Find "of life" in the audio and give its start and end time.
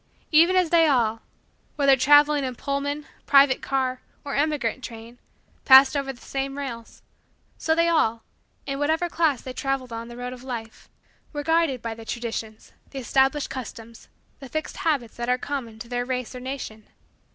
10.33-10.89